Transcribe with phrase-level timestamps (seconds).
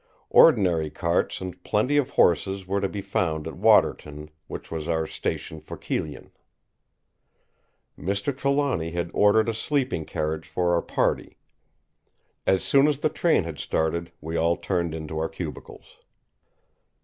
[0.31, 5.05] Ordinary carts and plenty of horses were to be found at Westerton, which was our
[5.05, 6.31] station for Kyllion.
[7.95, 8.35] Mr.
[8.35, 11.37] Trelawny had ordered a sleeping carriage for our party;
[12.47, 15.97] as soon as the train had started we all turned into our cubicles.